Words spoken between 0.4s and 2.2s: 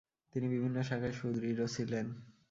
বিভিন্ন শাখায় সুদৃঢ় ছিলেন।